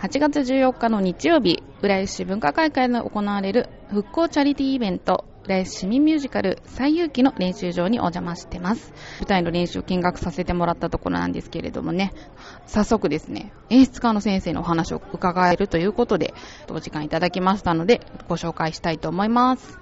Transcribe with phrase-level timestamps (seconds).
[0.00, 8.92] 8月14日の日曜日、浦安市文化会館で行われる復興チャリティーイベント、浦安市民ミュージカル最有機の練習場にお邪魔してます。
[9.20, 12.12] 舞台の練習を見学させてもらったところなんですけれどもね、
[12.66, 16.34] 早速ですね、演出家の先生のお話を伺えるということで、
[16.68, 19.78] お時間いただきましたので、ご紹介したいと思います。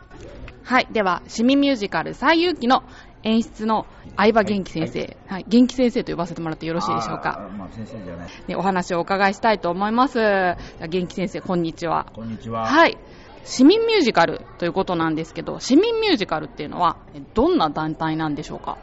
[0.62, 0.86] はい。
[0.92, 2.84] では、市民ミュージカル最有機の
[3.24, 7.50] 演出の相葉元気先生、はい、元気先生と呼ばせてもらってよろしいでしょうか。
[7.56, 8.28] まあ、先生じゃない。
[8.46, 10.18] ね、お話をお伺いしたいと思います。
[10.18, 12.06] 元気先生、こんにちは。
[12.14, 12.66] こんにちは。
[12.66, 12.98] はい。
[13.44, 18.78] 市民ミュージカルということなんですけど、市民ミュージカルっていうのは、えどんな団体なんでしょうか？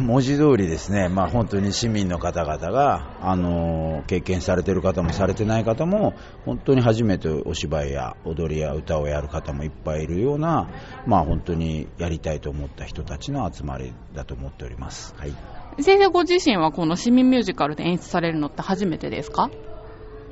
[0.00, 10.68] 文字通りですね、まあ、本当に市民の方々が、あのー経験されてる方もされてない方も、本当に初めてお芝居や踊りや歌をやる方もいっぱいいるような、
[11.06, 15.14] まあ、本当にやりたいと思った人たちの集まりだと思っております。
[15.16, 15.32] はい。
[15.82, 19.50] 先生ご自身はこの市民ミュージカルで演出されるのって初めてですか？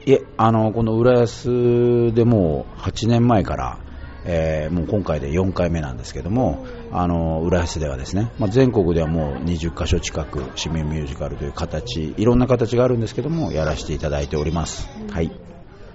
[0.06, 3.78] いえ、あの、この浦安でもう8年前から、
[4.24, 14.88] えーもう今回で4回目なんですけども、あの、浦安ではですね、まあ、全国ではもう20カ所近く市民ミュージカルという形、いろんな形があるんですけども、やらせていただいております。
[15.10, 15.30] はい。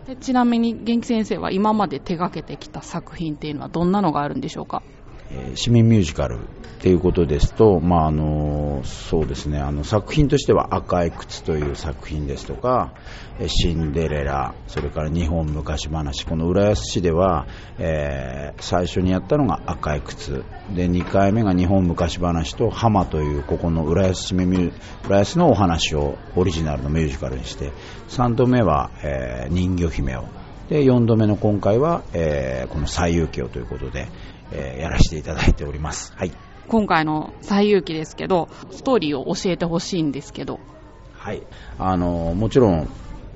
[0.08, 4.82] でちなみに元気先生は今まで手掛けてきた作品っていうのはどんなのがあるんでしょうか？
[5.32, 6.42] えー市民ミュージカルっ
[6.82, 12.94] ていうことですと、まああのそうですねあの作品としては「赤い靴」という作品ですとか
[13.29, 20.44] 「えーシンデレラ」それから「日本昔話」この浦安市では、えー最初にやったのが「赤い靴」
[20.76, 27.72] で2回目が「日本昔話」と「浜」というここの浦安浦安のお話をオリジナルのミュージカルにして
[28.10, 30.26] 3度目は、えー人魚姫を
[30.70, 34.08] で4度目の今回は、えーこの最遊記をということで、
[34.52, 36.14] えーやらせていただいております。
[36.16, 36.32] はい。
[36.68, 40.60] 今回の最有機ですけど、ストーリーを教えてほしいんですけど。
[41.18, 41.42] はい。
[41.80, 42.88] あの、もちろん、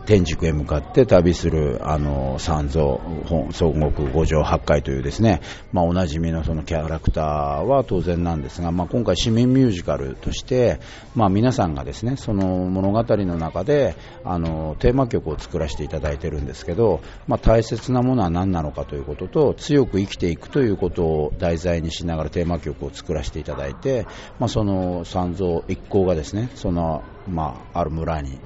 [0.06, 5.42] 天竺へ向かって旅する、あの、三蔵、本孫悟空五条八海というですね、
[5.72, 7.26] まあ、おなじみのそのキャラクター
[7.60, 10.80] は当然なんですが、まあ、今回市民ミュージカルとして、
[11.16, 24.06] まあ、皆さんがですね、その物語の中で、あの、テーマ曲を作らせていただいてるんですけど、まあ、大切なものは何なのかということと、強く生きていくということを題材にしながらテーマ曲を作らせていただいて、
[24.40, 28.40] まあ、その三蔵一行がですね、その、まあ、ある村に、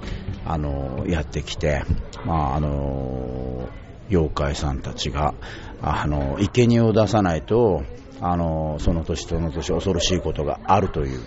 [0.46, 1.84] あの、やってきて、
[2.26, 3.70] まあ、あの、
[4.10, 5.34] 妖怪さんたちが、
[5.82, 7.84] あの、生贄を出さないと、
[8.22, 11.20] あの、その年その年恐ろしいことがあるという、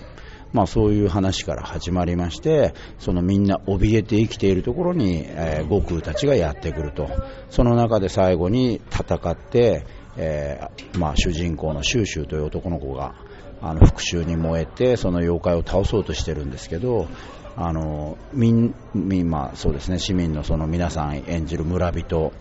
[0.52, 7.08] まあそういう話から始まりまして、そのみんな怯えて生きているところに、えー悟空たちがやってくると。
[7.50, 9.86] その中で最後に戦って、
[10.16, 13.14] えーまあ主人公のシューシューという男の子が、
[13.62, 17.08] あの復讐に燃えてその妖怪を倒そうとしてるんですけど
[17.56, 22.32] あのみんみまあそうですね市民のその皆さん演じる村人、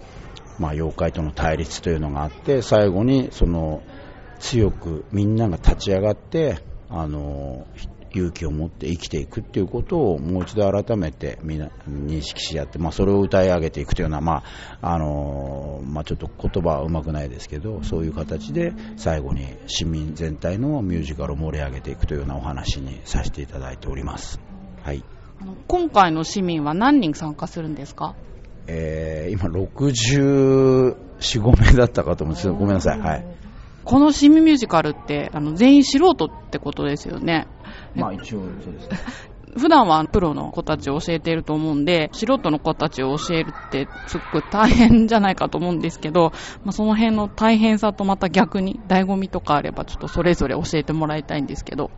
[0.60, 3.84] まあ、妖怪との対立というのがあって最後にその
[4.40, 6.60] 強くみんなが立ち上がって
[6.90, 7.68] あの
[8.14, 14.44] 勇気を持って生きていくっていうことをもう一度改めてみんな認識し合って、まあ、それを歌い上げていくというような、ま
[14.82, 24.40] ああのまあ、ちょっと言葉はうまくないですけどそういう形で最後に市民全体のミュージカルを盛り上げていくというようなお話にさせていただいております。
[24.84, 25.04] はい
[25.68, 28.16] 今回の市民は何人参加するんですか？
[28.68, 33.00] えー今64、5名だったかと思うんですけどごめんなさい。
[33.00, 33.26] はい。
[33.86, 37.48] この市民ミュージカルって、あの、全員素人ってことですよね。
[38.00, 38.98] まあ一応そうですね。
[39.58, 46.32] 普段はプロの子たちを教えていると思うんで、素人の子たちを教えるってすごく大変じゃないかと思うんですけど、
[46.64, 51.90] まあ、その辺の大変さとまた逆に醍醐味とかあればちょっとそれぞれ教えてもらいたいんですけど。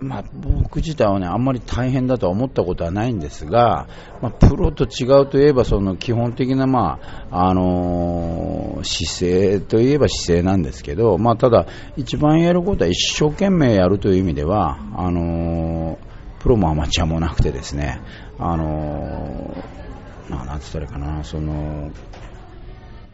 [0.00, 3.86] まあ、僕自体はね、あんまり大変だとは思ったことはないんですが、
[4.22, 6.98] まあ、プロと違うといえば、その基本的な、ま
[7.30, 11.66] あ、あのー姿勢といえば姿勢なんですけど、まあ、ただ、
[11.98, 16.10] 一番やることは一生懸命やるという意味では、あのー
[16.40, 18.00] プロもアマチュアもなくてですね、
[18.38, 21.90] あのーまあ、なんつったらいいかな、その、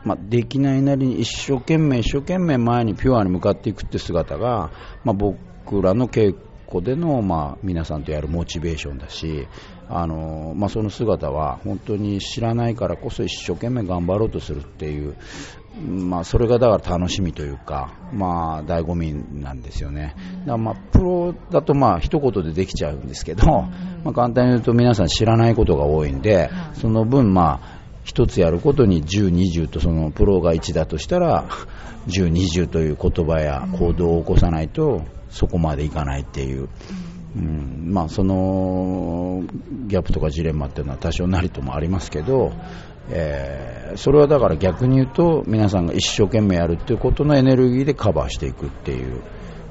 [0.05, 4.71] まあ、できないなりに一生懸命一生懸命前にピュアに向かっていくって姿が、
[5.03, 6.37] まあ、僕らの稽
[6.69, 9.47] 古での、まあ、皆さんとやるモチベーションだし、
[9.89, 15.17] あのまあ、その姿は本当に知らないからこそ一生懸命頑張ろうとするっていう
[15.81, 20.15] まあ、それがだから楽しみというか、まあ、醍醐味なんですよね。
[20.47, 23.71] だまあ、プロだとまあ、一言でできちゃうんですけど、ま
[24.07, 31.45] あ、簡単に言うと皆さん知らないことが多いんで、その分まあ、一つやることに10、20とそのプロが1だとしたら、
[32.09, 36.69] 10、20という言葉や行動を起こさないと、そこまでいかないっていう。
[37.37, 37.93] うん。
[37.93, 39.43] まあ、その
[39.87, 42.53] ギャップとかジレンマっていうのは多少なりともありますけど、
[43.11, 49.23] えー、それはだから逆に言うと皆さんが一生懸命やるっていうことのエネルギーでカバーしていくっていう、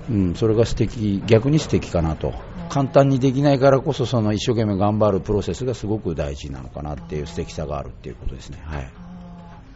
[0.10, 2.34] うん、それが素敵逆に素敵かなと。
[2.68, 8.60] 簡単にできないからこそその一生懸命頑張るプロセスがすごく大事なのかなっていう素敵さがあるっていうことですね。
[8.66, 9.05] はい。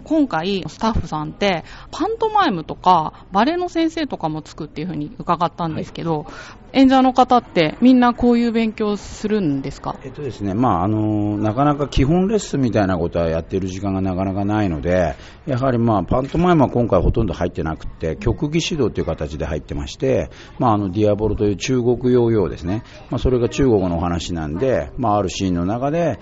[0.04, 6.32] 今回スタッフさんってパントマイムとかバレエの先生とかもつくっていうふうに伺ったんですけど、は
[6.74, 9.98] い、演者の方ってみんなこういう勉強するんですか？
[10.04, 15.16] えっとですね、まああの、なかなか基本レッスンみたいなことはやっている時間がなかなかないので、
[15.46, 20.30] やはりまあパントマイムは今回ほとんど入ってなくて、曲技指導という形で入ってまして、
[20.60, 26.20] まああのディアボロという中国ヨーヨーですね、まあそれが中国のお話なんで、まああるシーンの中で、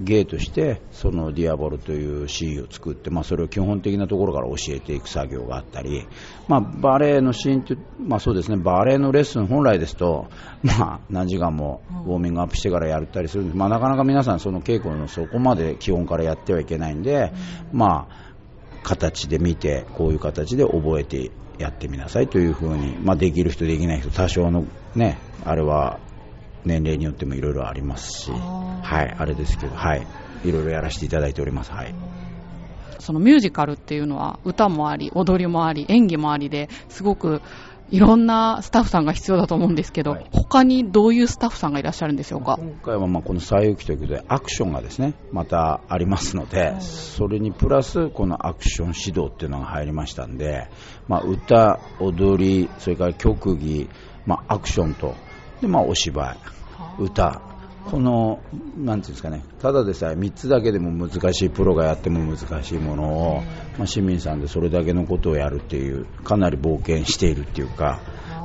[0.00, 6.06] 芸としてそのディアボルというシーンを作って、まあ、それを基本的なところから教えていく作業があったり、
[6.48, 10.28] まあ、バレエのシーンって、まあ、そうですねバレエのレッスン本来ですと、
[10.62, 17.32] まあ、何時間もウォーミングアップしてからやったりするんです、まあ、なかなか皆さんその稽古のそこまで基本からやってはいけないんで、
[17.72, 18.30] まあ、
[18.82, 24.64] 形で見てこういう形で覚えてやってみなさいというふうに、まあ、できる人できない人多少の
[24.94, 26.00] ねあれは
[26.64, 30.06] 年齢によってもいろいろありますし、はい、あれですけど、はい、
[30.44, 31.72] いろいろやらせていただいております。
[31.72, 31.94] はい。
[32.98, 37.40] そのミュージカルっていうのは歌もあり、踊りもあり、演技もありですごく
[37.90, 42.56] いろんなスタッフさんが必要だと思うんですけど、はい、他にどういうスタッフさんがいらっしゃるんでしょうか？
[42.56, 50.68] 今回はまあこの西遊記ということでアクションがですねまたありますので、それにプラスこのアクション指導っていうのが入りましたんで、
[51.08, 53.88] まあ、歌、踊り、それから曲技、
[54.26, 55.14] まあ、アクションと
[55.60, 56.36] で、まあ、お芝
[56.98, 57.40] 居、歌、
[57.90, 58.40] この、
[58.76, 63.42] なんていうんですかね、ただでさえ3つだけでも難しい、プロがやっても難しいものを、
[63.78, 68.00] まあ、市民さんでそれだけのことをやるっていう、かなり冒険しているっていうか、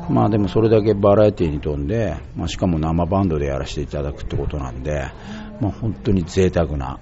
[0.10, 5.12] まあでもそれだけバラエティーに富んで、まあ、しかも生バンドでやらせていただくってことなんで、
[5.60, 7.00] まあ、本当に贅沢な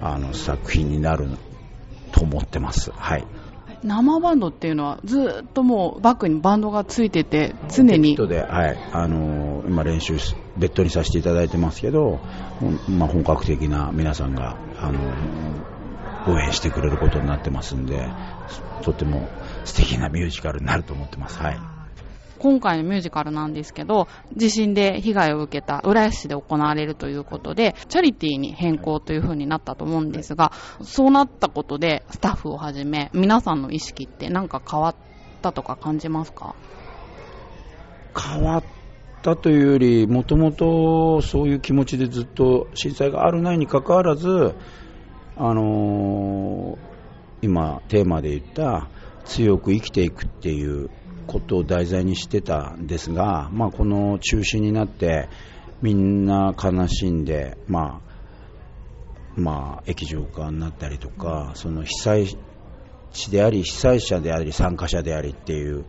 [0.00, 1.28] あの作品になる
[2.12, 2.92] と思ってます。
[2.92, 3.26] はい。
[3.84, 8.16] 生バンドっていうのはずっともうバックにバンドがついてて常に。
[8.16, 8.78] で、はい。
[8.92, 10.14] あのー、今練習
[10.56, 12.20] ベッドにさせていただいてますけど、
[12.88, 18.08] まあ、本格的な皆さんが、あのー、応援してくれることになってますんで
[18.82, 19.28] とても
[19.66, 21.38] 素敵なミュージカルになると思ってます。
[21.38, 21.73] はい。
[22.38, 30.52] 今回のミュージカルなんですけど、地震で被害を受けた浦安市で行われるということで、チャリティーに変更という風になったと思うんですが、
[30.82, 34.94] そうなったことで、スタッフをはじめ、皆さんの意識って何か変わっ
[35.42, 36.54] たとか感じますか？
[38.16, 38.64] 変わっ
[39.22, 44.54] たというより、もともとそういう気持ちでずっと震災があるないにかかわらず、
[45.36, 46.78] あのー、
[47.42, 48.88] 今、テーマで言った
[49.24, 50.90] 強く生きていくっていう
[51.26, 55.28] ことを題材にしてたんですが、まあ、この中止になって
[55.82, 58.14] みんな悲しんで、まあ
[59.36, 62.38] まあ、液状化になったりとかその被災
[63.12, 65.84] 地であり被災者であり参加者でありっていう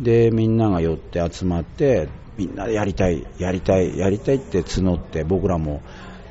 [0.00, 5.82] でみんなが寄って集まってみんなでやりたいやりたいやりたいって募って僕らも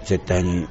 [0.05, 0.67] 絶対に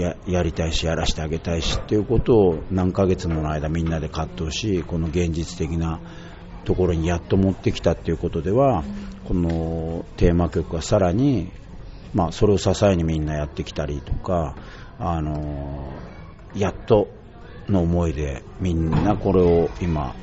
[0.00, 6.00] やりたいしやらせてあげたいしっていうことを何ヶ月もの間みんなで葛藤しこの現実的な
[6.64, 8.84] ところにやっと持ってきたっていうことでは、
[9.26, 11.50] このテーマ曲がさらに、
[12.12, 14.56] まあ、それを支えにみんなやってきたりとか、
[14.98, 15.92] あの
[16.54, 17.08] やっと
[17.68, 20.14] の思いでみんなこれを今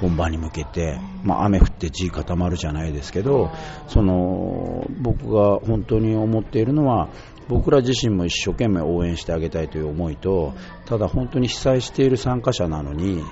[0.00, 3.50] 本番に向けて、まあ、雨降って地固まるじゃないですけど
[3.88, 7.08] その僕が本当に思っているのは
[7.48, 10.54] 僕ら自身も一生懸命応援してあげたいという思いと
[10.86, 13.22] ただ本当に被災している参加者なのに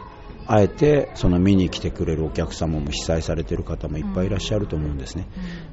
[0.50, 5.28] あえてその見に来てくれるお客様も被災されている方もいっぱいいらっしゃると思うんですね、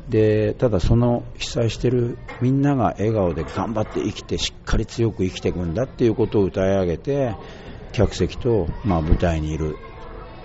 [0.09, 7.35] でただその被災しているみんなが笑顔で頑張って生きてしっかり強く生きていくんだっていうことを歌い上げて
[7.93, 9.77] 客席と、まあ、舞台にいる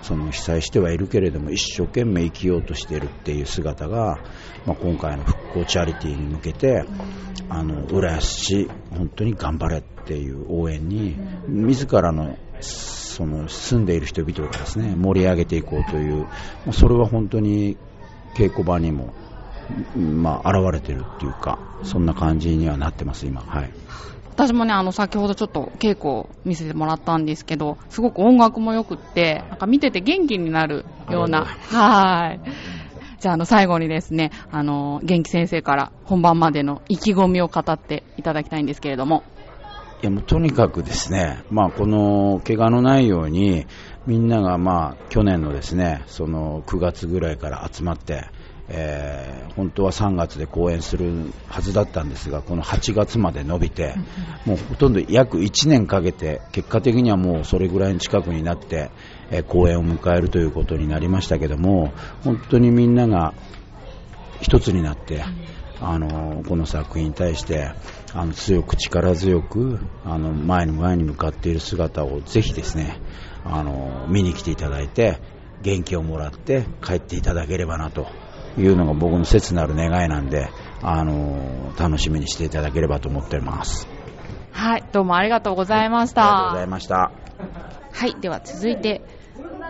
[0.01, 4.17] その被災してはいるけれども一生懸命生きようとしているっていう姿が、
[4.65, 6.85] まあ、今回の復興チャリティーに向けて
[7.49, 12.37] あの浦安市本当に頑張れっていう応援に自らの
[13.11, 16.25] その住んでいる人々がですね盛り上げていこうという、
[16.71, 17.77] それは本当に
[18.35, 19.13] 稽古場にも、
[19.95, 23.41] まあ、現れているっていうか、そんな感じにはなってます、今。
[23.41, 23.71] はい
[24.33, 32.39] 私もね、あの、先ほどちょっと稽古を見せてもらったんですけど、すごく音楽も良くって、なんか見てて元気になるような、はい。
[33.19, 39.23] じゃあ、あの、最後にですね、あの、元気先生から本番までの意気込みを語っていただきたいんですけれども。
[40.01, 43.67] いや、もうとにかくですね、まあ、この、怪我のないように、
[44.07, 48.25] みんながまあ、去年のですね、その9月ぐらいから集まって、
[48.73, 53.95] えー、本当は3月で公演するはずだったんですがこの8月まで伸びて、
[54.45, 58.89] もうほとんど約1年かけて結果的にはもうそれぐらいの近くになって、
[59.29, 61.91] えー、公演を迎えるということになりましたけども
[62.23, 63.33] 本当にみんなが
[64.39, 65.21] 一つになって、
[65.81, 67.71] あのこの作品に対して
[68.13, 72.99] あの強く力強くあの前に前に向かっている姿をぜひですね
[73.45, 75.19] あの見に来ていただいて
[75.61, 78.07] 元気をもらって帰っていただければなと
[78.57, 80.49] いうのが僕の切なる願いなんで、
[80.81, 83.87] あの楽しみにしていただければと思っています。
[84.51, 86.23] はい、どうもありがとうございました。
[86.23, 87.11] ありがとうございました。
[87.93, 89.01] はい、では続いて、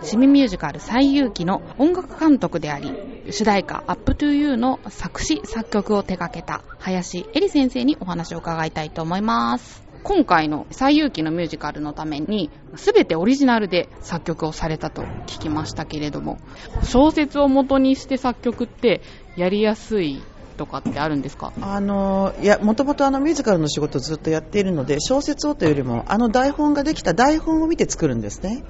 [0.02, 2.92] 市民ミュージカル最遊記の音楽監督であり、
[3.30, 9.82] 主題歌 Up to You の作詞作曲を手掛けた林恵里先生にお話を伺いたいと思います。
[10.02, 16.38] 今回の最遊記のミュージカルのために、すべてオリジナルで作曲をされたと聞きましたけれども、
[16.82, 19.02] 小説を元にして作曲って
[19.36, 20.20] やりやすい
[20.56, 21.52] とかってあるんですか？
[21.60, 28.62] あのいやもともとあのミュージカルの仕事をずっとやっているので小説をというよりもあの台本ができた台本を見て作るんですね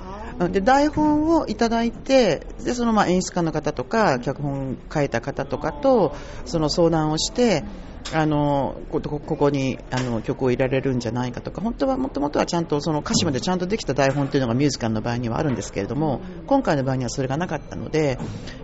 [0.50, 6.14] で台本をいただいてでそのまあ演出家の方とか脚本書いた方とかと
[6.46, 7.64] その相談をして
[8.14, 18.18] あのここにあの曲を入れられるんじゃないかとか本当はもともとはちゃんとその歌詞までちゃんとできた台本というのがミュージカルの場合にはあるんですけれども今回の場合にはそれがなかったので、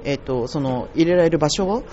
[0.04, 1.84] えーと、その入れられる場所を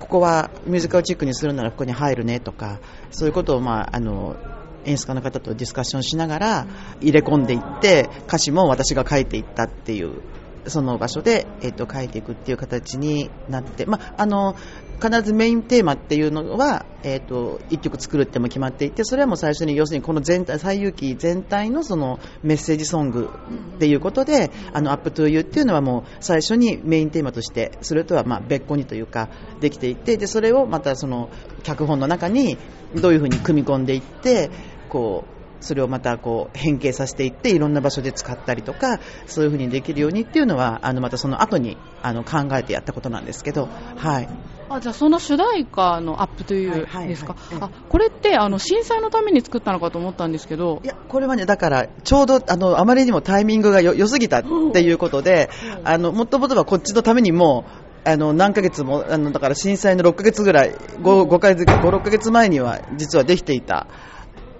[0.00, 4.36] ここはミュージカルチックにするならここに入るねとかそういうことを、まあ、あの
[4.84, 6.66] 演出家の方とディスカッションしながら
[7.00, 10.22] 入れ込んでいって歌詞も私が書いていったっていう
[10.66, 14.56] その場所で、えー、と書いていくっていう形になって、まあ、の
[15.02, 23.28] 必ずメインテーマっていうのは、えーと、1曲作るっても決まっていてそれはもう最初に要するにこの全体西遊記全体のそのメッセージソング
[23.76, 29.28] っていうことで「あの Up to You っていうのはもう最初にメインテーマとしてそれとはま別個にというか
[29.60, 31.28] できていてでそれをまたその
[31.62, 32.56] 脚本の中に
[32.94, 34.50] どういうふうに組み込んでいって
[34.94, 44.28] こうそれをまたこう変形させていっていろんな場所で使ったりとかそういうふうにできるようにっていうのはあのまたその後にあの考えてやったことなんですけど、はい、
[44.68, 50.80] あじゃあその主題歌の Up to Youですか、あこれってあの震災のために作ったのかと思ったんですけど。
[50.84, 55.50] いやこれはねだからちょうどあのあまりにもタイミングが良すぎたっていうことで、
[55.82, 57.64] あのもともとはこっちのためにも
[58.04, 63.86] あの何ヶ月もあのだから震災の6ヶ月ぐらい 5, 5ヶ月5、6ヶ月前には実はできていた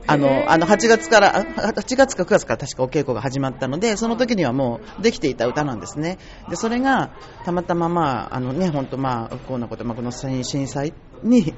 [0.07, 6.19] あの、あの、8月から、8月か9月から確かお稽古が始まったので、その時にはもうできていた歌なんですね。
[6.51, 7.11] で、それが、
[7.45, 10.93] たまたままあ、あのね、本当まあ、こんなこと、まあ、この震災
[11.23, 11.55] に、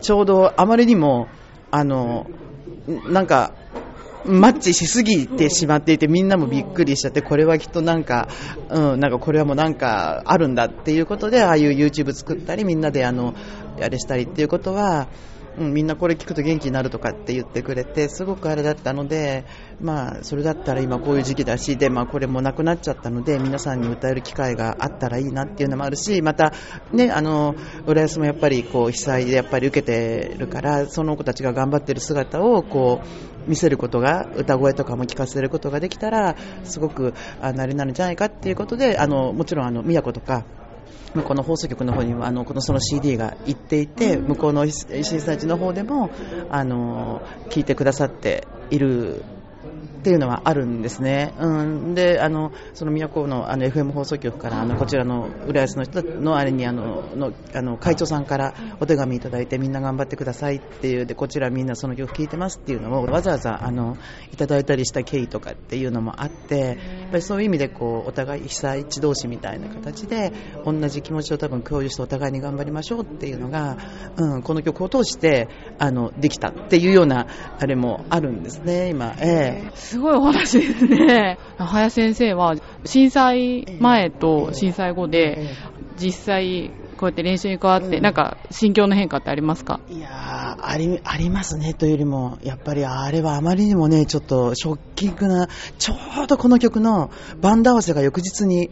[0.00, 1.28] ちょうどあまりにも、
[1.70, 2.26] あの、
[3.06, 3.52] なんか、
[4.24, 8.28] マッチしすぎてしまっていてみんなもびっくりしちゃってこれはきっとなんか、
[8.68, 13.34] うん、なんかこれはもうなんかあるんだっていうことでああいう YouTube 作ったりみんなであの
[13.80, 15.08] あれしたりっていうことは
[15.58, 19.44] うん、みんなこれ聞くと元気になるとかって言ってくれてすごくあれだったので、
[19.80, 26.52] まあ、それだったら今こういう時期だしで、まあ、これもなくなっちゃったので皆さんに歌える機会があったらいいなっていうのもあるしまた、
[26.92, 40.44] ね、あの浦安もやっぱりこう被災でやっぱり受けてるからその子たちが頑張ってる姿をこう見せることが歌声とかも聞かせることができたらすごくあなりなるんじゃないかっていうことであのもちろんあの宮古とか
[41.14, 46.10] 向こうの放送局の方にはあのこのその CD が行っていて向こうの震災地の方でも
[46.50, 49.22] あの聞いてくださっている
[49.98, 51.34] っていうのはあるんですね。
[51.40, 63.96] うん、で、あの、その都のあの FM 放送局から、あの、こちらの浦安の人のあれに、あの、の、あの、会長さんからお手紙いただいて、みんな頑張ってくださいっていう、で、こちらみんなその曲聴いてますっていうのを、わざわざ、あの、
[64.32, 66.72] いただいたりした経緯とかっていうのもあって、や
[67.08, 70.32] っぱりそういう意味で、こう、お互い被災地同士みたいな形で、
[70.64, 73.78] 同じ気持ちを多分共有してお互いに頑張りましょうっていうのが、
[74.16, 77.26] うん、この曲を通して、あの、できたっていうような、
[77.58, 79.16] あれもあるんですね、今。
[79.18, 81.38] ええーすごいお話ですね。
[81.56, 82.54] 林先生は
[82.84, 85.48] 震災前と震災後で
[85.98, 89.80] 実際こうやって練習に変わって、なんか心境の変化ってありますか？
[89.88, 91.72] いやありありますね。
[91.72, 98.70] というよりもやっぱりあれはあまりにもねちょっとショッキングなちょうどこの曲のバンド合わせが翌日に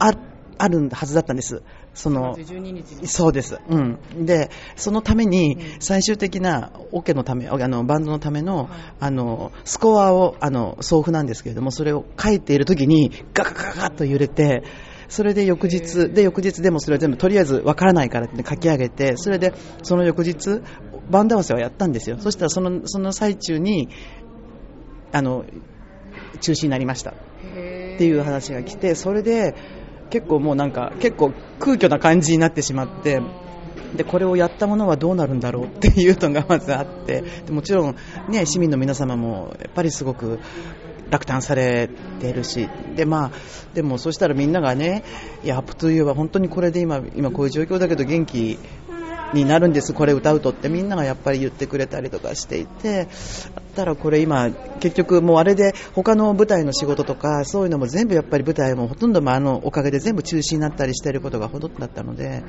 [0.00, 0.12] あ
[0.58, 1.62] あるはずだったんです。
[1.96, 3.08] その、12日に。
[3.08, 3.58] そうです。
[3.68, 4.26] うん。
[4.26, 8.68] で、そのために、最終的なオ、ケのため、あの、バンドのための、
[9.00, 14.62] あの、スコアを、あの、送付なんですけれども、それを書いている時に、ガガガガガッと揺れて、
[15.08, 20.60] それで翌日、で、翌日でもそれは全部、とりあえずわからないからって書き上げて、それで、その翌日、
[21.08, 22.18] バンド合わせはやったんですよ。
[22.18, 23.88] そしたら、その、その最中に、
[25.12, 25.46] あの、
[26.40, 27.14] 中止になりました。
[27.96, 29.54] っていう話が来て、それで
[30.10, 33.20] 結構もうなんか結構空虚な感じになってしまって、
[33.96, 37.96] でこれをやったものはどうなるんだろうっていうのがまずあって、でもちろん、
[38.28, 40.38] ね、市民の皆様もやっぱりすごく
[41.10, 41.88] 落胆され
[42.20, 43.30] てるし、でまあ、
[43.74, 45.04] でもそしたらみんながね、
[45.44, 48.58] いや、アップトゥーユーは本当にこれで今、今こういう状況だけど元気
[49.34, 62.42] になるんです、これ歌うとってみんながやっぱり言ってくれたりとかしていて、だったらこれ今、結局もうあれで他の舞台の仕事とかそういうのも全部やっぱり舞台もほとんどもあのおかげで全部中止になったりしていることがほとんどだったので。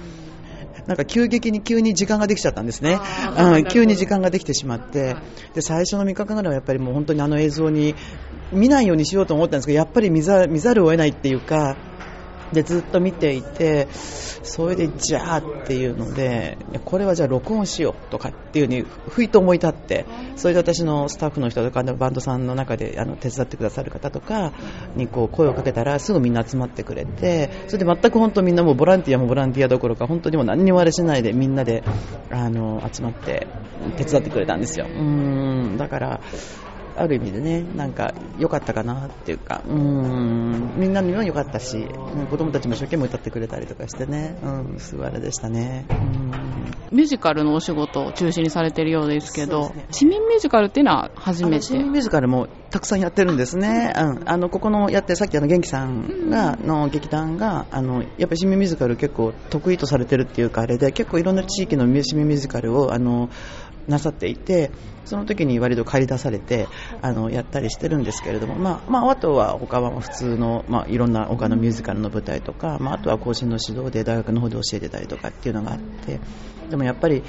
[0.86, 2.98] なんか急激に急に時間ができちゃったんですね。
[3.38, 5.17] うん、急に時間ができてしまって、
[5.53, 7.93] で、最初の3日間ぐらいはやっぱりもう本当にあの映像に
[8.53, 11.75] 見ないようにしようと思ったんですけど、やっぱり見ざ見ざるを得ないっていうか、
[12.54, 24.54] でずっと見ていて、それでじゃあっていうので、これはじゃあ録音しようとかっていうふうにふいと思い立って、それで私のスタッフの人とかバンドさんの中であの手伝ってくださる方とか
[24.96, 31.84] にこう声をかけたらすぐみんな集まってくれて、それで全く本当みんなもボランティアもボランティアどころか本当にも何にもあれしないでみんなで
[32.32, 33.48] あの集まって
[33.98, 34.88] 手伝ってくれたんですよ。
[34.88, 36.22] うんだから
[36.98, 45.86] ある意味でね、なんか良かったかなっていうか、うーん、みんなにも良かったし、うん子供たちも一生懸命歌ってくれたりとかしてね、うん、すごいあれでしたね。
[45.89, 46.18] うん
[46.92, 51.56] ミュージカルのお仕事を中心にされてるようですけど、ね市民ミュージカルっていうのは初めて？
[51.56, 53.94] あの新ミュージカルもたくさんやってるんですね。
[53.96, 63.30] うん、あのここのやってさっきあの元気さんがの劇団があのやっぱり市民ミュージカル結構得意とされてるっていうかあれで結構いろんな地域の市民ミュージカルをあの
[63.88, 64.72] なさっていて。
[65.08, 66.67] その時に割と借り出されて
[67.01, 76.20] あのやったりしてるんですけれども、まあまあ、あとは他は普通の、まあ、いろんな他のミュージカルの舞台とか、まあ、あとは更新の指導で大学の方で教えてたりとかっていうのがあって
[76.70, 77.24] でもやっぱり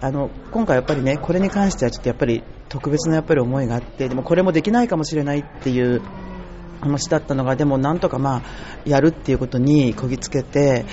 [0.00, 6.02] あの今回やっぱりねこれに関してはちょっとやっぱり特別なやっぱり思いがあってでもこれもできないかもしれないっていう
[6.80, 8.42] 話だったのがでもなんとかまあ
[8.84, 10.84] やるっていうことにこぎつけて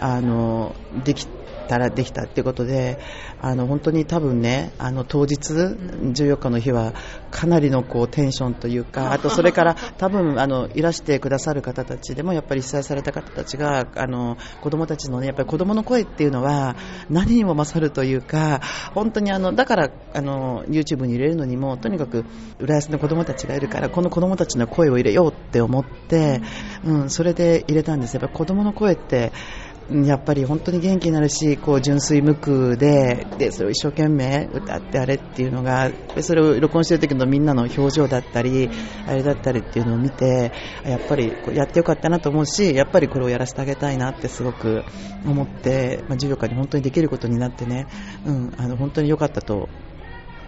[0.00, 1.28] あのでき
[1.66, 2.98] たらできたっていうことで
[3.40, 6.94] あの本当に多分ねあの当日14日の日は
[7.30, 16.76] かなりのこうテンションというか あとそれから多分あのいらしてくださる方たちでもやっぱり被災された方たちがあの子供たちのねやっぱり子供の声っていうのは
[17.10, 18.60] 何にも勝るというか
[18.94, 22.24] 本当にあのだからあの YouTube に入れるのにもとにかく
[22.58, 26.40] 浦安の子供たちがいるからこの子供たちの声を入れようって思って、
[26.84, 28.14] うん、それで入れたんです。
[28.14, 38.70] やっぱり子供の声ってうんやっぱり本当に元気になるし、こう純粋無垢で、で、それを一生懸命歌ってあれっていうのが、でそれを録音してる時のみんなの表情だったり、
[39.06, 40.52] あれだったりっていうのを見て、
[40.86, 44.84] やっぱりこうやってよかったなと思うし、やっぱりこれをやらせてあげたいなってすごく
[45.26, 47.86] 思って、まあ、14日に本当にできることになってね、
[48.24, 49.68] うん、あの本当に良かったと、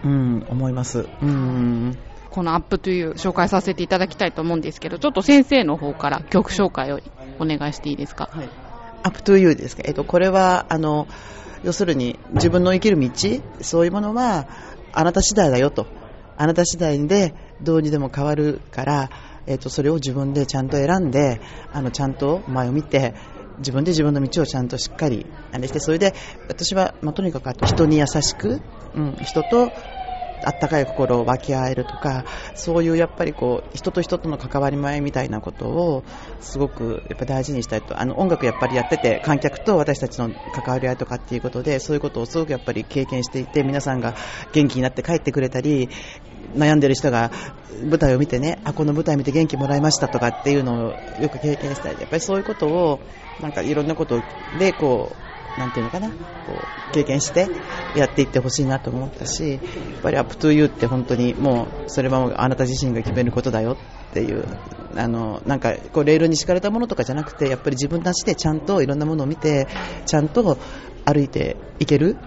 [0.03, 1.07] うん、思います。
[1.21, 1.95] うん。
[2.31, 6.99] この Up to You 紹介させていただきたいと思うんですけど、ちょっと先生の方から曲紹介を
[7.39, 8.29] お願いしていいですか？
[8.31, 8.49] はい。
[9.07, 9.83] Up to You ですか？
[9.85, 11.07] えっと、これは、あの、
[11.63, 13.09] 要するに自分の生きる道、
[13.61, 14.47] そういうものは
[14.91, 15.87] あなた次第だよと。
[16.35, 19.09] あなた次第でどうにでも変わるから、
[19.45, 21.39] えっと、それを自分でちゃんと選んで、
[21.71, 23.15] あの、ちゃんと前を見て、
[23.59, 26.13] 自分で自分の道をちゃんとしっかり、あれして、それで、
[26.49, 28.61] 私は、まあ、とにかく人に優しく、
[28.93, 29.71] うん、人と、
[30.43, 36.03] あったかい心を分け合えるとか、そういうやっぱりこう、人と人との関わり前みたいなことを、
[36.39, 44.15] すごくやっぱ大事にしたいと、あの音楽やっぱりやってて、観客と私たちの関わり合いとかっていうことで、そういうことをすごくやっぱり経験していて、皆さんが
[44.51, 45.89] 元気になって帰ってくれたり、
[46.55, 47.31] 悩んでる人が
[47.83, 52.99] 舞台を見てね、あ、この舞台見て元気もらいましたとかっていうのをよく経験したり、やっぱりそういうことを、
[53.39, 54.21] なんかいろんなこと
[54.57, 56.13] で、こう、なんていうのかな、こ
[56.89, 57.47] う、経験して
[57.95, 59.61] やっていってほしいなと思ったし、やっ
[60.01, 64.45] ぱり up to you って本当にもう、それはもうあなた自身が決めることだよっていう、
[64.95, 69.67] あの、なんか、こう、レールに敷かれたものとかじゃなくて、やっぱり自分たちでちゃんといろんなものを見て、
[70.05, 70.57] ちゃんと
[71.05, 72.17] 歩いていける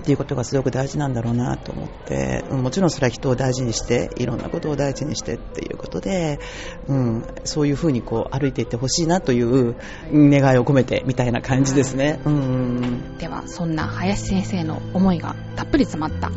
[0.00, 6.40] っていうことがすごく大事なんだろうなと思って、うんもちろんそれは人を大事にして、いろんなことを大事にしてっていうことで、
[6.88, 9.76] うん、そういうふうにこう歩いていってほしいなという
[10.12, 12.20] 願いを込めてみたいな感じですね。
[12.24, 13.18] うん。
[13.18, 16.28] では、そんな林先生の思いがたっぷり詰まった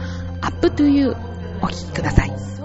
[0.42, 2.57] アップトゥユーお聴きください。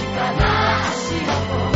[0.00, 1.69] 確かな足音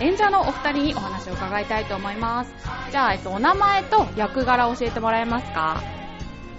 [0.00, 2.54] 演者のお二人にお話を伺いたいと思います。
[2.90, 5.82] じゃあ、えっと、お名前と役柄を教えてもらえますか？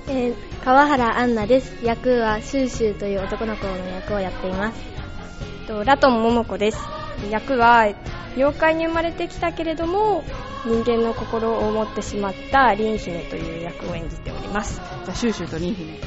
[0.08, 0.36] えー
[0.66, 1.78] 川原アンナです。
[1.86, 4.98] 役はシューシューという男の子の役をやっています。
[5.68, 6.80] とラトン桃子です
[7.30, 7.94] 役は
[8.36, 10.24] 妖怪に生まれてきたけれども
[10.66, 15.98] 人間の心を持ってしまった凛姫という役を演じておりますじゃあ、シューシューとリン姫、え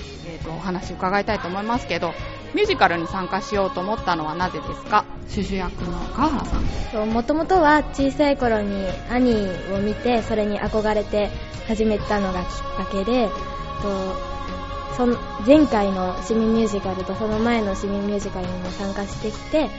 [0.40, 2.12] っと、お話を伺いたいと思いますけど、
[2.54, 5.04] ミュージカルに参加しようと思ったのはなぜですか？
[5.28, 6.62] シュシュ役の川原さん。
[6.92, 9.32] ともともとは小さい頃に兄
[9.74, 11.30] を見てそれに憧れて
[11.68, 13.28] 始めたのがきっかけで
[13.82, 14.30] と
[14.96, 19.70] その前回の市民ミュージカルとその前の市民ミュージカルにも参加してきて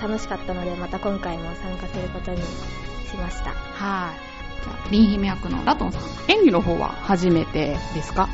[0.00, 4.32] 楽しかったのでまた今回も参加することにしましたはい。
[4.64, 6.02] じゃあ、リン姫役のラトンさん。
[6.28, 8.28] 演技の方は初めてですか？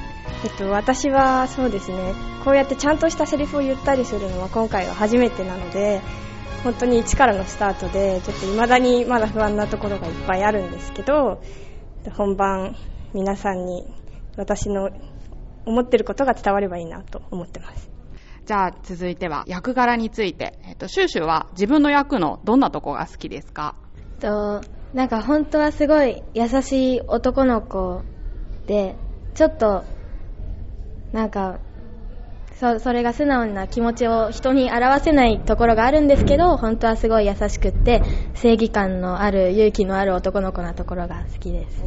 [0.45, 2.15] えっと、私はそうですね
[2.45, 6.01] こうやってちゃんとしたセリフを言ったりするのは今回は初めてなので
[6.65, 11.43] 本当に一からのスタートでちょっと未だにまだ不安なところがいっぱいあるんですけど
[12.17, 12.77] 本番
[13.15, 13.85] 皆さんに
[14.37, 14.91] 私の
[15.67, 17.91] 思ってることが伝わればいいなと思ってます
[18.47, 20.59] じゃあ続いては役柄について。
[20.65, 23.75] えっと、シューシュは自分の役のどんなとこが好きですか？
[24.21, 24.63] と
[24.95, 28.03] なんか本当はすごい優しい男の子
[28.67, 28.97] で
[29.35, 29.85] ちょっと
[31.13, 31.59] なんか
[32.55, 38.03] そそれが素直な気持ちを人に表せないところがあるんですけど本当はすごい優しくって
[38.35, 41.85] 正義感のある勇気のある男の子なところが好きです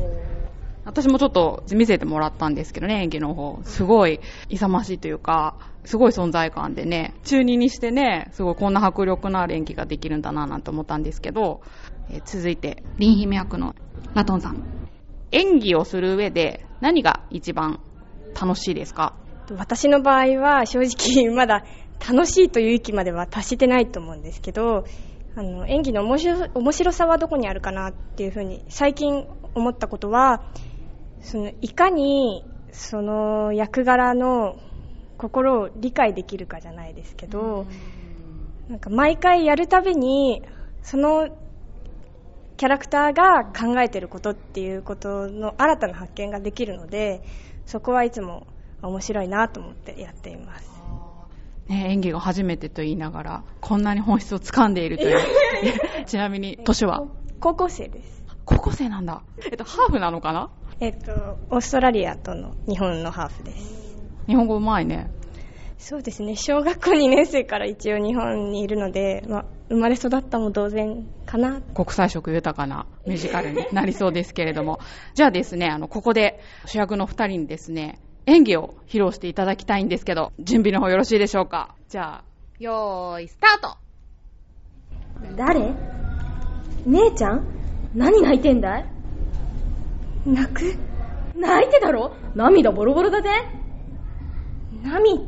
[0.83, 3.59] 私もちょっと見せてもらったんですけどね、演技の方。
[3.63, 11.61] すごい勇ましいというか、すごい存在感でね、中二にしてね、すごいこんな迫力のある演技ができるんだななんて思ったんですけど、
[12.09, 13.75] えー続いて、リン姫役の
[14.15, 14.63] ラトンさん。
[15.31, 17.79] 演技をする上で何が一番
[18.39, 19.13] 楽しいですか？
[19.57, 21.63] 私の場合は正直 まだ
[21.99, 24.85] 楽しいという域までは達してないと思うんですけど、
[25.35, 30.43] あの演技の面白面白さはどこにあるかなっていうふうに最近思ったことは、
[31.21, 34.57] そのいかにその役柄の
[35.17, 37.65] 心を理解できるかじゃないですけど、
[38.69, 40.41] なんか毎回やるたびに
[40.81, 41.29] その
[42.57, 47.21] キャラクターが考えてることっていうことの新たな発見ができるので
[47.65, 48.47] そこはいつも
[48.81, 50.69] 面白いなと思ってやっています。
[51.67, 55.19] ね、演技が初めてと言いながら、こんなに本質を掴んでいるという。
[56.05, 57.03] ちなみに、年は？
[57.39, 58.23] 高校生です。
[58.45, 59.23] 高校生なんだ。
[59.45, 60.49] えっと、ハーフなのかな？
[60.79, 63.95] えっとオーストラリアとの日本のハーフです。
[64.27, 65.11] 日本語うまいね。
[65.77, 66.35] そうですね。
[66.35, 71.61] 小学校2年生から一応日本にいるので、まあ、生まれ育ったも同然かな。
[71.73, 74.79] 国際色豊かなミュージカルになりそうですけれども。
[75.13, 81.73] じゃあですね、あの、ここで主役の二人にですね、演技を披露していただきたいんですけど、準備の方よろしいでしょうか。
[81.89, 82.23] じゃあ、
[82.59, 83.77] よーい、スタート。
[85.35, 85.73] 誰？
[86.85, 87.45] 姉ちゃん？
[87.95, 88.85] 何泣いてんだい？
[90.25, 90.75] 泣く？
[91.35, 92.13] 泣いてだろ？
[92.35, 93.29] 涙ボロボロだぜ。
[94.83, 95.21] 涙？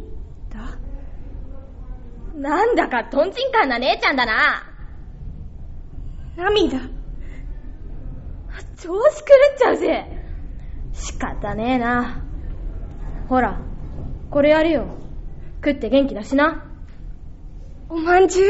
[2.36, 4.73] なんだかトンチンカンな姉ちゃんだな
[6.36, 6.80] 涙。
[8.78, 10.26] 調子狂っちゃうぜ。
[10.92, 12.24] 仕方ねえな。
[13.30, 13.60] ほら
[14.30, 14.88] これやるよ。
[15.64, 16.66] 食って元気だしな。
[17.90, 18.48] おまんじゅう？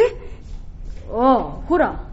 [1.10, 2.08] おうほら。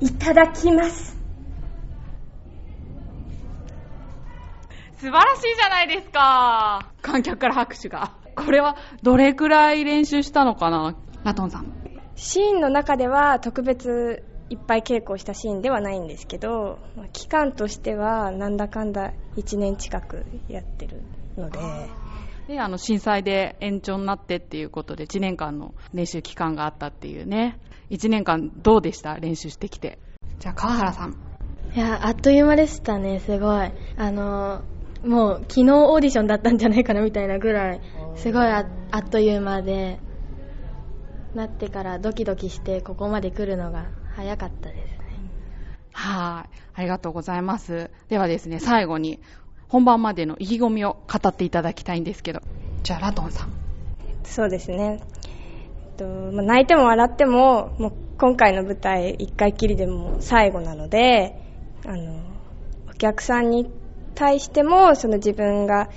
[0.00, 1.18] いただきます。
[4.98, 6.92] 素晴らしいじゃないですか。
[7.02, 8.12] 観客から拍手が。
[8.36, 11.87] これはどれくらい練習したのかなラトンさん。
[12.18, 21.02] シーンの中では特別いっぱい稽古をしたシーンではないんですけど、まあ期間としてはなんだかんだ1年近くやってる
[21.36, 21.58] ので、
[22.48, 27.60] で、あの、震災で延長になってっていうことで、1年間の練習期間があったっていうね。
[27.90, 29.16] 1年間どうでした？
[29.20, 29.98] 練習してきて。
[30.40, 31.16] じゃあ、川原さん。
[31.76, 34.62] いやあっという間でしたねすごいあの
[35.04, 37.80] もう昨日オーディションだったんじゃないかなみたいなぐらい
[38.16, 40.00] すごいああっという間で
[41.34, 44.98] なってからドキドキしてここまで来るのが早かったですね
[45.92, 46.58] はい。
[46.74, 47.90] ありがとうございます。
[48.08, 49.20] ではですね、最後に、
[49.68, 52.40] 本番までの意気込みを語っていただきたいんですけど。
[52.84, 53.50] じゃあ、ラトンさん。
[54.22, 55.00] そうですね。
[55.00, 61.42] えっとまあ泣いても笑っても、もう今回の舞台一回きりでも最後なので、
[61.84, 62.20] あの、
[62.88, 63.68] お客さんに
[64.14, 65.90] 対しても、その自分が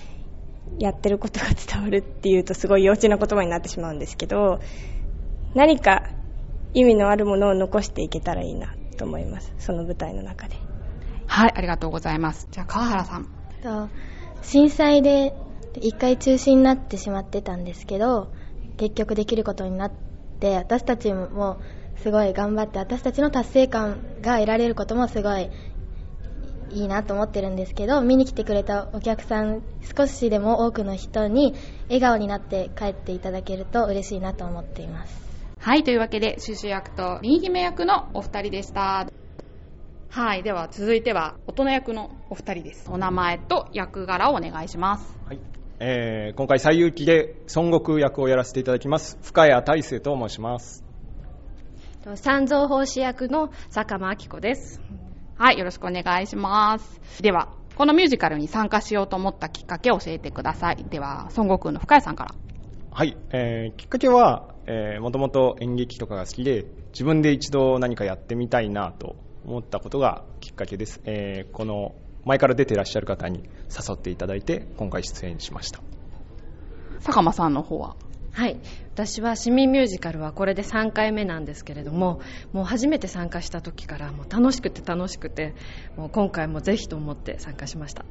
[0.80, 4.60] やってることが伝わるっていうとすごい幼稚な言葉になってしまうんですけど、
[5.54, 6.04] 何か
[6.74, 9.54] 意味のあるものを残していけたらいいなと思います。
[9.58, 10.56] その舞台の中で。
[11.28, 12.48] はい、ありがとうございます。
[12.52, 13.28] じゃあ、川原さん。
[13.62, 13.90] と
[14.42, 15.34] 震災で
[15.80, 18.32] 一回中止になってしまってたんですけど
[18.78, 19.92] 結局できることになっ
[20.40, 21.62] て私たちも
[21.98, 25.50] すごい頑張って私たちの達成感が得られることもすごい
[26.72, 29.62] いいなと思ってるんですけど見に来てくれたお客さん
[29.96, 31.54] 少しでも多くの人に
[31.86, 35.31] 笑顔になって帰っていただけると嬉しいなと思っています
[35.64, 39.08] はい、というわけで、シュシュ役とリン姫役のお二人でした。
[40.10, 42.90] はい、では続いては、大人役のお二人です。
[42.90, 45.16] お名前と役柄をお願いします。
[45.28, 45.40] はい
[45.80, 50.84] えー今回、西遊記で孫悟空役をやらせていただきます深谷大成と申します。
[52.16, 54.82] 三蔵法師役の坂間明子です。
[55.38, 57.22] はい、よろしくお願いします。
[57.22, 60.84] では、このミュージカルに参加しようと思ったきっかけを教えてください。
[60.90, 62.36] では、孫悟空の深谷さんから。
[62.92, 75.82] はい、えーきっかけは、えーもともと演劇とかが好きで自分で一度何かやってみたいなと思ったことがきっかけです、えーこの前から出てらっしゃる方に誘っていただいて今回出演しました
[77.00, 77.96] 坂間さんの方は？
[78.32, 78.58] はい。
[78.94, 82.22] 私は市民ミュージカルはこれで3回目なんですけれども、
[82.54, 85.54] もう初めて参加した時からもう楽しくて楽しくて、
[85.98, 88.06] もう今回もぜひと思って参加しました。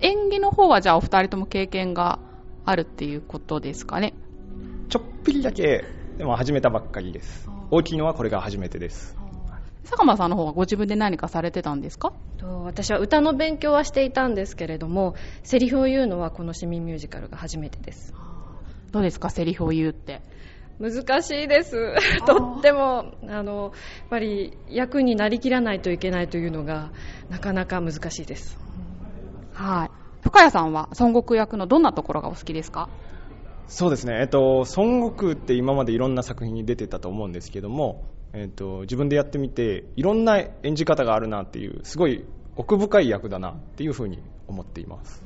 [0.00, 2.18] 演技の方はじゃあお二人とも経験が
[2.64, 4.14] あるっていうことですかね？
[4.94, 5.84] ちょっぴりだけ
[6.18, 9.16] でも始めたばっかりです大きいのはこれが初めてです
[9.82, 12.12] 坂間さんの方はご自分で何かされてたんですか？
[12.38, 18.14] と私は歌の勉強はしていたんですけれども、セリフを言うのはこの市民ミュージカルが初めてです。
[18.92, 19.30] どうですか？
[19.30, 20.22] セリフを言うって。
[20.78, 21.72] 難しいです。
[22.24, 23.72] とっても、あの、やっ
[24.08, 26.92] ぱり役になりきらないといけないというのが、
[27.28, 28.56] なかなか難しいです。
[29.52, 29.90] はい。
[30.22, 32.88] 深谷さんは孫悟空役のどんなところがお好きですか？
[33.66, 42.24] そうですね、えっと、孫悟空って今までいろんな作品に出てたと思うんですけども、えっと、自分でやってみて、いろんな演じ方があるなっていう、すごい
[42.56, 45.24] 奥深い役だなっていうふうに思っています。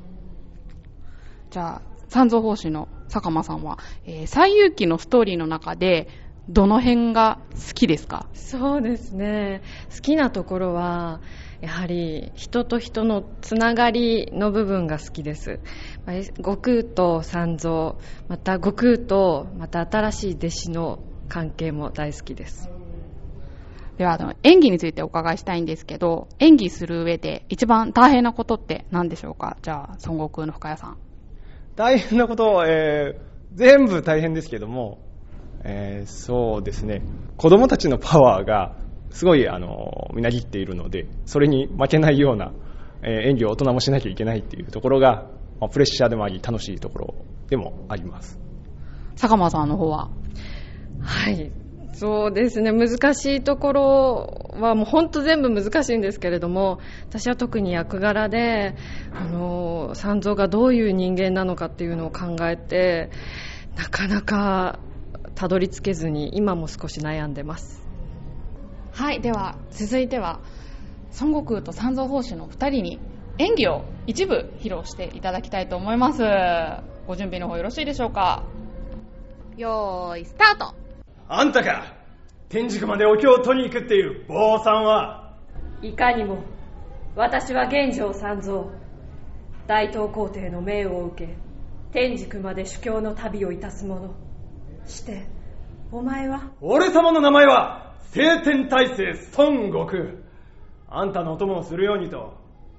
[1.51, 6.09] じゃあ、三蔵法師の坂間さんは、えー、西遊記のストーリーの中で、
[6.49, 8.27] どの辺が好きですか？
[8.33, 9.61] そうですね。
[9.95, 11.21] 好きなところは、
[11.61, 15.61] やはり人と人のつながりの部分が好きです。
[16.07, 17.97] まあ悟空と三蔵、
[18.29, 22.71] また悟空とまた新しい弟子の関係も大好きです。
[23.97, 29.57] では、あの、演技についてお伺いしたいんですけど、演技する上で一番大変なことって何でしょうか？
[29.63, 30.97] じゃあ、孫悟空の深谷さん。
[31.75, 34.99] 大変なこと、えー全部大変ですけども、
[35.65, 37.03] えーそうですね、
[37.39, 38.77] 子供たちのパワーが
[39.11, 42.53] すごい、あの、みなぎっているので、それに負けないような、
[43.03, 47.15] えー演技を大人もしなきゃいけないっていうところが、まあプレッシャーでもあり、楽しいところ
[47.49, 48.39] でもあります。
[49.17, 50.11] 坂間さんの方は？
[51.01, 51.53] はい。
[51.95, 52.71] そうですね。
[52.71, 58.77] 難しいところはもう本当全部難しいんですけれども、私は特に役柄で、
[59.13, 63.11] あの、三蔵がどういう人間なのかっていうのを考えて、
[63.77, 64.79] なかなか
[65.35, 67.78] たどり着けずに、今も少し悩んでます。
[68.99, 70.41] はい、では続いては
[71.21, 72.99] 孫悟空と三蔵法師の2人に
[73.39, 76.25] 演技を一部披露していただきたいと思います。
[77.07, 78.43] ご準備の方よろしいでしょうか？
[79.57, 80.75] よーい、スタート。
[81.29, 81.95] あんたか
[82.49, 85.37] 天竺までお経を取りに行くっていう坊さんは？
[85.81, 86.39] いかにも
[87.15, 88.65] 私は玄城三蔵
[89.69, 91.37] 大東皇帝の命を受け
[91.93, 94.11] 天竺まで主教の旅をいたす者。
[94.89, 95.29] して
[95.93, 96.51] お前は？
[96.61, 97.88] 俺様の名前は？
[98.13, 100.15] 聖天大聖孫悟空。
[100.91, 102.35] あんたのお供をするようにと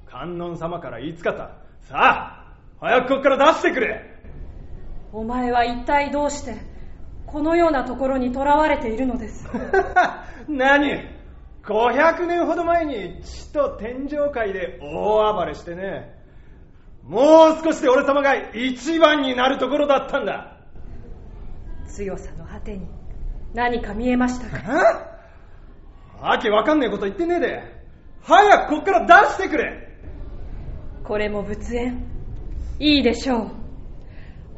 [0.08, 1.52] 観音様から言いつかった。
[1.88, 4.04] さあ早くここから出してくれ。
[5.12, 6.56] お前は一体どうして
[7.28, 9.48] このようなところに囚われているのです？
[10.50, 11.04] 何
[11.64, 16.18] ？500年ほど前に地と天上界で大暴れしてね。
[17.04, 20.58] もう少しで俺様が一番になるところだったんだ。
[21.88, 22.88] 強さの果てに
[23.54, 25.19] 何か見えましたか？
[26.22, 27.80] わけわかんねえこと言ってねえで。
[28.22, 29.90] 早くこっから出してくれ。
[31.04, 32.06] これも仏縁。
[32.80, 33.52] いいでしょう。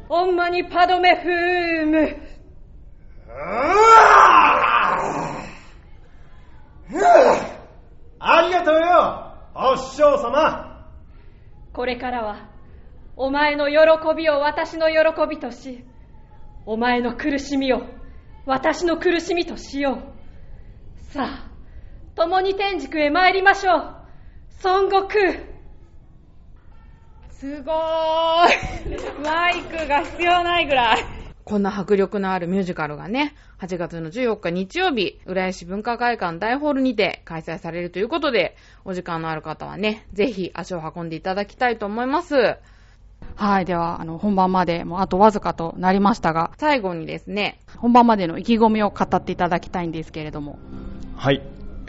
[0.08, 2.16] ほんまにパドメフーム。
[8.18, 9.32] ありがとうよ。
[9.54, 10.90] お師匠様。
[11.72, 12.50] これからは
[13.16, 13.76] お前の喜
[14.16, 14.96] びを私の喜
[15.28, 15.84] びとし
[16.66, 17.82] お前の苦しみを
[18.44, 21.12] 私の苦しみとしよう。
[21.12, 21.51] さあ
[22.14, 23.96] 共に天竺へ参りましょう
[24.64, 25.32] 孫悟空
[27.30, 42.58] すごーい マイクが必要ないぐらいこんな迫力のあるミュージカルがね、8月の14日日曜日、浦安市文化会館大ホールにて開催されるということで、お時間のある方はね、ぜひ足を運んでいただきたいと思います。
[43.34, 43.64] はい。
[43.64, 50.58] では、あの、本番までもうあとわずかとなりましたが、最後にですね、本番までの意気込みを語っていただきたいんですけれども。
[51.16, 51.42] はい、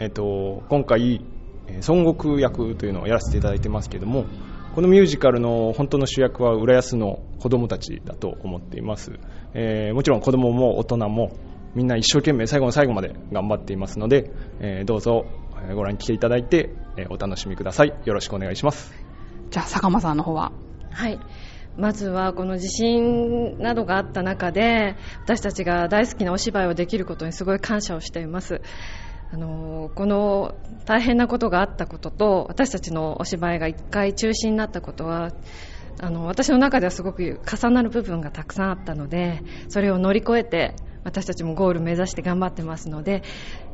[0.04, 1.24] えっと、今回、
[1.66, 4.26] えー孫悟空役というのをやらせていただいてますけども、
[4.74, 9.12] このミュージカルの本当の主役は浦安の子供たちだと思っています。
[9.54, 11.32] えーもちろん子供も大人も
[11.74, 15.24] みんな一生懸命最後の最後まで頑張っていますので、えーどうぞ
[15.66, 17.94] えーご覧に来ていただいて、えーお楽しみください。
[18.04, 18.92] よろしくお願いします。
[19.50, 20.52] じゃあ、坂間さんの方は。
[20.90, 21.18] はい。
[21.76, 28.60] まずはこの地震などがあった中で私たちが大好きなお芝居をできることにすごい感謝をしています。
[29.34, 35.32] あのこの大変なことがあったことと私たちのお芝居が1回中止になったことは
[36.00, 43.24] あの私の中ではすごく重なる部分がたくさんあったのでそれを乗り越えて私たちもゴール目指して頑張ってますので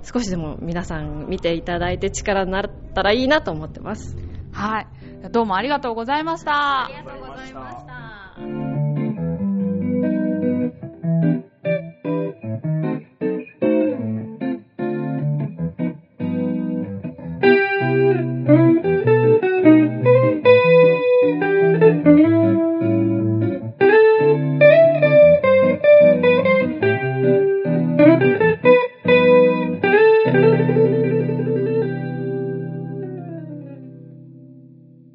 [0.03, 4.17] 少しでも皆さん見ていただいて力になったらいいなと思ってます。
[4.53, 4.87] はい、
[5.31, 6.87] どうもありがとうございました。
[6.87, 8.01] ありがとうございました。